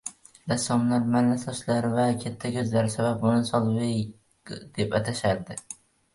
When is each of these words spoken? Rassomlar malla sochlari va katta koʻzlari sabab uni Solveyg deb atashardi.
Rassomlar 0.51 1.03
malla 1.15 1.35
sochlari 1.43 1.91
va 1.97 2.05
katta 2.23 2.51
koʻzlari 2.57 2.91
sabab 2.95 3.29
uni 3.33 3.47
Solveyg 3.51 4.57
deb 4.81 4.99
atashardi. 5.03 5.63